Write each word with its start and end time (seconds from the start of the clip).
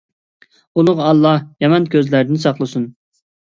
ئۇلۇغ 0.81 1.01
ئاللاھ 1.07 1.43
يامان 1.65 1.85
كۆزلەردىن 1.97 2.41
ساقلىسۇن! 2.47 2.89